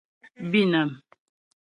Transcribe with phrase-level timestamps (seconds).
[0.51, 0.89] Bînàm.